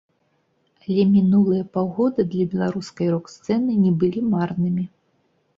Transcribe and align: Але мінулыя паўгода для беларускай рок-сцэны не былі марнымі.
Але 0.85 1.03
мінулыя 1.15 1.67
паўгода 1.77 2.25
для 2.31 2.47
беларускай 2.53 3.13
рок-сцэны 3.17 3.79
не 3.85 3.91
былі 4.03 4.25
марнымі. 4.33 4.83